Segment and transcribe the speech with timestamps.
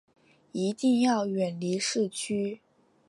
[0.51, 2.59] 一定要远离市区